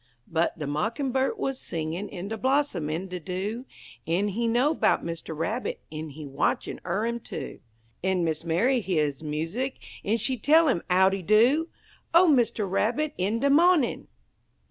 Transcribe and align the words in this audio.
But 0.25 0.57
de 0.57 0.65
Mockin'bird 0.65 1.37
wuz 1.37 1.53
singin' 1.59 2.09
in 2.09 2.29
de 2.29 2.35
blossom 2.35 2.89
en 2.89 3.07
de 3.07 3.19
dew, 3.19 3.65
En 4.07 4.29
he 4.29 4.47
know 4.47 4.73
'bout 4.73 5.05
Mister 5.05 5.35
Rabbit, 5.35 5.79
en 5.91 6.09
he 6.09 6.25
watchin' 6.25 6.81
er 6.83 7.05
'im, 7.05 7.19
too; 7.19 7.59
En 8.03 8.23
Miss 8.23 8.43
Mary 8.43 8.81
heah 8.81 9.03
his 9.05 9.21
music, 9.21 9.77
en 10.03 10.17
she 10.17 10.37
tell 10.39 10.67
'im 10.67 10.81
"Howdy 10.89 11.21
do!" 11.21 11.69
O 12.15 12.27
Mister 12.27 12.65
Rabbit, 12.67 13.13
in 13.19 13.37
de 13.41 13.51
mawnin'! 13.51 14.07